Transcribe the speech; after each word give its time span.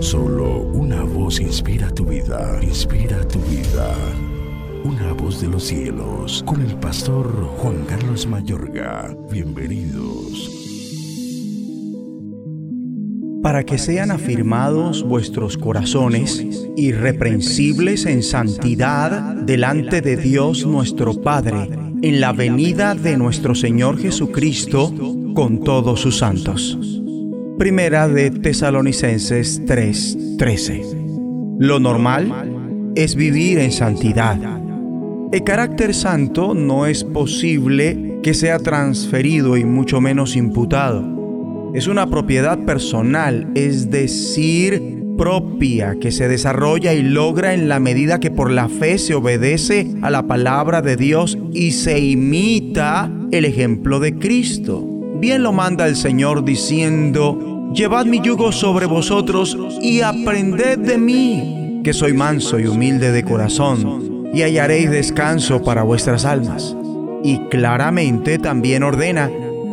Solo 0.00 0.60
una 0.72 1.02
voz 1.02 1.40
inspira 1.40 1.90
tu 1.90 2.04
vida, 2.04 2.58
inspira 2.62 3.26
tu 3.28 3.38
vida. 3.40 3.94
Una 4.84 5.12
voz 5.12 5.40
de 5.40 5.48
los 5.48 5.64
cielos, 5.64 6.42
con 6.46 6.60
el 6.60 6.74
pastor 6.76 7.26
Juan 7.58 7.84
Carlos 7.86 8.26
Mayorga. 8.26 9.16
Bienvenidos. 9.30 10.50
Para 13.42 13.64
que 13.64 13.78
sean 13.78 14.10
afirmados 14.10 15.02
vuestros 15.02 15.56
corazones, 15.56 16.44
irreprensibles 16.76 18.06
en 18.06 18.22
santidad 18.22 19.34
delante 19.34 20.00
de 20.00 20.16
Dios 20.16 20.66
nuestro 20.66 21.20
Padre, 21.20 21.70
en 22.02 22.20
la 22.20 22.32
venida 22.32 22.94
de 22.94 23.16
nuestro 23.16 23.54
Señor 23.54 23.98
Jesucristo 23.98 24.92
con 25.34 25.60
todos 25.60 26.00
sus 26.00 26.18
santos. 26.18 26.95
Primera 27.58 28.06
de 28.06 28.30
Tesalonicenses 28.30 29.64
3:13. 29.64 30.82
Lo 31.58 31.80
normal 31.80 32.92
es 32.94 33.16
vivir 33.16 33.58
en 33.58 33.72
santidad. 33.72 34.38
El 35.32 35.42
carácter 35.42 35.94
santo 35.94 36.52
no 36.52 36.84
es 36.84 37.02
posible 37.02 38.20
que 38.22 38.34
sea 38.34 38.58
transferido 38.58 39.56
y 39.56 39.64
mucho 39.64 40.02
menos 40.02 40.36
imputado. 40.36 41.72
Es 41.74 41.86
una 41.86 42.10
propiedad 42.10 42.58
personal, 42.58 43.50
es 43.54 43.90
decir, 43.90 45.02
propia, 45.16 45.96
que 45.98 46.10
se 46.10 46.28
desarrolla 46.28 46.92
y 46.92 47.02
logra 47.02 47.54
en 47.54 47.70
la 47.70 47.80
medida 47.80 48.20
que 48.20 48.30
por 48.30 48.50
la 48.50 48.68
fe 48.68 48.98
se 48.98 49.14
obedece 49.14 49.94
a 50.02 50.10
la 50.10 50.26
palabra 50.26 50.82
de 50.82 50.96
Dios 50.96 51.38
y 51.54 51.70
se 51.70 52.00
imita 52.00 53.10
el 53.32 53.46
ejemplo 53.46 53.98
de 53.98 54.14
Cristo. 54.18 54.95
Bien 55.18 55.42
lo 55.42 55.52
manda 55.52 55.86
el 55.86 55.96
Señor 55.96 56.44
diciendo, 56.44 57.70
Llevad 57.72 58.06
mi 58.06 58.20
yugo 58.20 58.52
sobre 58.52 58.86
vosotros 58.86 59.56
y 59.82 60.00
aprended 60.00 60.78
de 60.78 60.98
mí, 60.98 61.80
que 61.82 61.92
soy 61.92 62.12
manso 62.12 62.58
y 62.58 62.66
humilde 62.66 63.12
de 63.12 63.24
corazón, 63.24 64.28
y 64.32 64.42
hallaréis 64.42 64.90
descanso 64.90 65.62
para 65.62 65.82
vuestras 65.82 66.24
almas. 66.24 66.76
Y 67.22 67.38
claramente 67.50 68.38
también 68.38 68.82
ordena, 68.82 69.30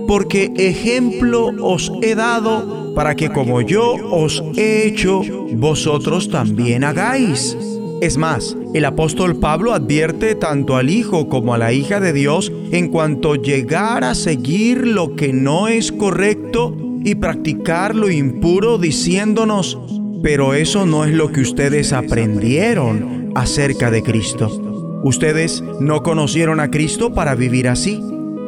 porque 0.08 0.52
ejemplo 0.56 1.52
os 1.62 1.92
he 2.02 2.16
dado 2.16 2.94
para 2.94 3.16
que 3.16 3.30
como 3.30 3.62
yo 3.62 3.96
os 4.12 4.44
he 4.56 4.88
hecho, 4.88 5.22
vosotros 5.54 6.30
también 6.30 6.84
hagáis. 6.84 7.58
Es 8.04 8.18
más, 8.18 8.58
el 8.74 8.84
apóstol 8.84 9.38
Pablo 9.38 9.74
advierte 9.74 10.36
tanto 10.36 10.76
al 10.76 10.90
Hijo 10.90 11.30
como 11.30 11.54
a 11.54 11.58
la 11.58 11.72
hija 11.72 12.02
de 12.02 12.12
Dios 12.12 12.52
en 12.74 12.90
cuanto 12.90 13.36
llegar 13.36 14.04
a 14.04 14.14
seguir 14.14 14.86
lo 14.86 15.16
que 15.16 15.32
no 15.32 15.70
es 15.70 15.94
correcto 15.94 16.76
y 17.02 17.16
practicar 17.16 17.96
lo 17.96 18.12
impuro 18.12 18.78
diciéndonos, 18.78 19.80
pero 20.22 20.54
eso 20.54 20.86
no 20.86 21.06
es 21.06 21.14
lo 21.14 21.32
que 21.32 21.40
ustedes 21.40 21.94
aprendieron 21.94 23.32
acerca 23.36 23.90
de 23.90 24.04
Cristo. 24.04 24.50
Ustedes 25.06 25.64
no 25.80 26.04
conocieron 26.04 26.60
a 26.60 26.70
Cristo 26.70 27.14
para 27.14 27.36
vivir 27.36 27.70
así. 27.70 28.02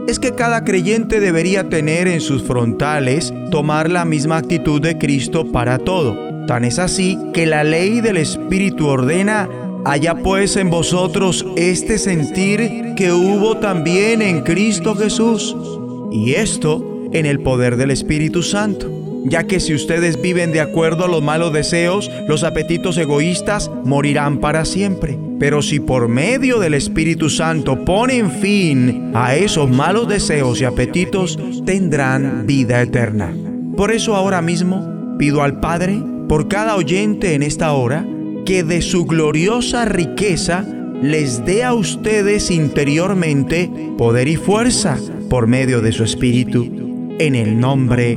Es 0.10 0.20
que 0.20 0.36
cada 0.36 0.66
creyente 0.66 1.22
debería 1.22 1.70
tener 1.70 2.10
en 2.10 2.20
sus 2.20 2.44
frontales 2.44 3.34
tomar 3.52 3.90
la 3.90 4.04
misma 4.04 4.36
actitud 4.36 4.82
de 4.82 4.98
Cristo 4.98 5.50
para 5.50 5.78
todo 5.78 6.25
Tan 6.48 6.64
es 6.64 6.78
así 6.78 7.18
que 7.34 7.46
la 7.46 7.64
ley 7.64 8.02
del 8.02 8.18
Espíritu 8.18 8.88
ordena, 8.88 9.50
haya 9.84 10.16
pues 10.16 10.58
en 10.58 10.70
vosotros 10.70 11.46
este 11.56 11.98
sentir 11.98 12.94
que 12.96 13.12
hubo 13.12 13.58
también 13.58 14.22
en 14.22 14.42
Cristo 14.42 14.96
Jesús. 14.96 15.56
Y 16.12 16.34
esto 16.34 17.10
en 17.14 17.26
el 17.26 17.40
poder 17.40 17.78
del 17.78 17.92
Espíritu 17.92 18.44
Santo. 18.44 18.92
Ya 19.26 19.46
que 19.46 19.60
si 19.60 19.74
ustedes 19.74 20.22
viven 20.22 20.52
de 20.52 20.62
acuerdo 20.62 21.06
a 21.06 21.08
los 21.08 21.24
malos 21.24 21.52
deseos, 21.52 22.12
los 22.28 22.44
apetitos 22.44 22.96
egoístas 22.98 23.72
morirán 23.84 24.38
para 24.38 24.66
siempre. 24.66 25.18
Pero 25.40 25.64
si 25.64 25.80
por 25.80 26.08
medio 26.08 26.60
del 26.60 26.76
Espíritu 26.76 27.32
Santo 27.32 27.86
ponen 27.86 28.30
fin 28.30 29.12
a 29.16 29.36
esos 29.36 29.70
malos 29.70 30.08
deseos 30.08 30.62
y 30.62 30.66
apetitos, 30.66 31.40
tendrán 31.66 32.46
vida 32.46 32.84
eterna. 32.84 33.34
Por 33.76 33.92
eso 33.92 34.16
ahora 34.16 34.44
mismo 34.44 35.18
pido 35.18 35.42
al 35.42 35.60
Padre 35.60 36.02
por 36.28 36.48
cada 36.48 36.76
oyente 36.76 37.34
en 37.34 37.44
esta 37.44 37.74
hora, 37.74 38.06
que 38.46 38.64
de 38.64 38.82
su 38.82 39.06
gloriosa 39.06 39.86
riqueza 39.86 40.66
les 41.02 41.46
dé 41.46 41.64
a 41.64 41.74
ustedes 41.74 42.52
interiormente 42.52 43.70
poder 43.98 44.28
y 44.28 44.36
fuerza 44.36 44.98
por 45.30 45.48
medio 45.48 45.82
de 45.82 45.92
su 45.92 46.04
Espíritu, 46.04 46.66
en 47.20 47.36
el 47.36 47.60
nombre 47.60 48.16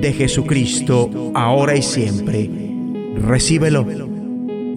de 0.00 0.12
Jesucristo, 0.12 1.32
ahora 1.34 1.76
y 1.76 1.82
siempre. 1.82 2.50
Recíbelo. 3.16 3.86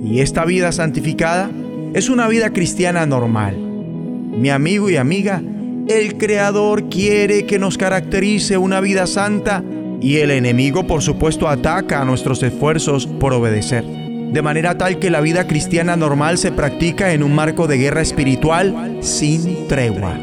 Y 0.03 0.19
esta 0.19 0.45
vida 0.45 0.71
santificada 0.71 1.49
es 1.93 2.09
una 2.09 2.27
vida 2.27 2.51
cristiana 2.51 3.05
normal. 3.05 3.57
Mi 3.57 4.49
amigo 4.49 4.89
y 4.89 4.95
amiga, 4.95 5.41
el 5.87 6.17
Creador 6.17 6.89
quiere 6.89 7.45
que 7.45 7.59
nos 7.59 7.77
caracterice 7.77 8.57
una 8.57 8.81
vida 8.81 9.07
santa 9.07 9.63
y 10.01 10.17
el 10.17 10.31
enemigo 10.31 10.87
por 10.87 11.01
supuesto 11.03 11.47
ataca 11.47 12.01
a 12.01 12.05
nuestros 12.05 12.41
esfuerzos 12.41 13.05
por 13.05 13.33
obedecer. 13.33 13.85
De 13.85 14.41
manera 14.41 14.77
tal 14.77 14.97
que 14.97 15.11
la 15.11 15.21
vida 15.21 15.45
cristiana 15.45 15.95
normal 15.95 16.37
se 16.37 16.51
practica 16.51 17.13
en 17.13 17.21
un 17.21 17.35
marco 17.35 17.67
de 17.67 17.77
guerra 17.77 18.01
espiritual 18.01 18.97
sin 19.01 19.67
tregua. 19.67 20.17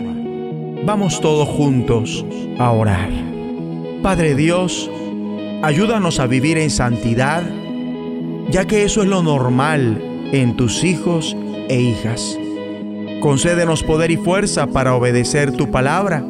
Vamos 0.84 1.20
todos 1.20 1.48
juntos 1.48 2.24
a 2.58 2.70
orar. 2.72 3.10
Padre 4.02 4.34
Dios, 4.34 4.90
ayúdanos 5.62 6.18
a 6.18 6.26
vivir 6.26 6.58
en 6.58 6.70
santidad, 6.70 7.42
ya 8.50 8.64
que 8.64 8.84
eso 8.84 9.02
es 9.02 9.08
lo 9.08 9.22
normal 9.22 10.02
en 10.32 10.56
tus 10.56 10.82
hijos 10.84 11.36
e 11.68 11.80
hijas. 11.80 12.38
Concédenos 13.20 13.82
poder 13.82 14.10
y 14.10 14.16
fuerza 14.16 14.68
para 14.68 14.94
obedecer 14.94 15.52
tu 15.52 15.70
palabra 15.70 16.24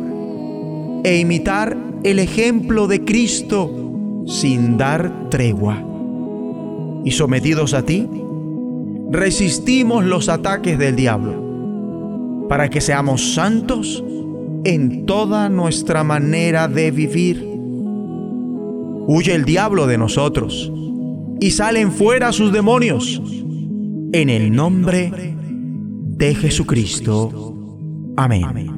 e 1.04 1.16
imitar 1.18 1.87
el 2.04 2.18
ejemplo 2.18 2.86
de 2.86 3.04
Cristo 3.04 4.24
sin 4.26 4.76
dar 4.76 5.30
tregua. 5.30 5.84
Y 7.04 7.10
sometidos 7.12 7.74
a 7.74 7.84
ti, 7.84 8.08
resistimos 9.10 10.04
los 10.04 10.28
ataques 10.28 10.78
del 10.78 10.96
diablo, 10.96 12.46
para 12.48 12.68
que 12.68 12.80
seamos 12.80 13.34
santos 13.34 14.04
en 14.64 15.06
toda 15.06 15.48
nuestra 15.48 16.04
manera 16.04 16.68
de 16.68 16.90
vivir. 16.90 17.44
Huye 19.06 19.34
el 19.34 19.44
diablo 19.44 19.86
de 19.86 19.96
nosotros 19.96 20.70
y 21.40 21.50
salen 21.50 21.92
fuera 21.92 22.32
sus 22.32 22.52
demonios. 22.52 23.22
En 24.12 24.30
el 24.30 24.50
nombre 24.52 25.36
de 26.18 26.34
Jesucristo. 26.34 27.54
Amén. 28.16 28.77